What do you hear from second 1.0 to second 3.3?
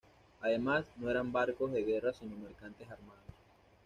eran barcos de guerra sino mercantes armados.